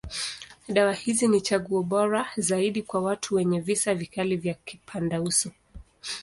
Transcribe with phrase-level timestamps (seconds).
[0.69, 5.51] Dawa hizi ni chaguo bora zaidi kwa watu wenye visa vikali ya kipandauso.